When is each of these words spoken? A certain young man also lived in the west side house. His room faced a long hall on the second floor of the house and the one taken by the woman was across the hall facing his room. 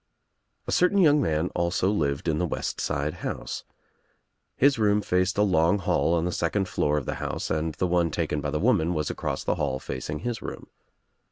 A 0.65 0.71
certain 0.71 0.97
young 0.97 1.21
man 1.21 1.49
also 1.49 1.91
lived 1.91 2.27
in 2.27 2.39
the 2.39 2.47
west 2.47 2.81
side 2.81 3.13
house. 3.21 3.65
His 4.55 4.79
room 4.79 5.01
faced 5.03 5.37
a 5.37 5.43
long 5.43 5.77
hall 5.77 6.15
on 6.15 6.25
the 6.25 6.31
second 6.31 6.67
floor 6.67 6.97
of 6.97 7.05
the 7.05 7.13
house 7.21 7.51
and 7.51 7.75
the 7.75 7.85
one 7.85 8.09
taken 8.09 8.41
by 8.41 8.49
the 8.49 8.59
woman 8.59 8.95
was 8.95 9.11
across 9.11 9.43
the 9.43 9.57
hall 9.61 9.77
facing 9.77 10.21
his 10.21 10.41
room. 10.41 10.65